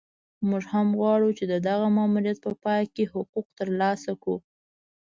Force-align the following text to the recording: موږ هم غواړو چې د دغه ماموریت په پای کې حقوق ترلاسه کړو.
موږ 0.49 0.63
هم 0.73 0.87
غواړو 0.99 1.29
چې 1.37 1.43
د 1.51 1.53
دغه 1.67 1.87
ماموریت 1.97 2.37
په 2.45 2.51
پای 2.63 2.83
کې 2.93 3.03
حقوق 3.13 3.47
ترلاسه 3.59 4.11
کړو. 4.21 4.37